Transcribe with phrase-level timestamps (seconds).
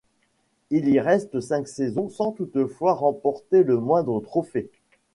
[0.71, 4.71] Il y reste cinq saisons sans toutefois remporter le moindre trophée.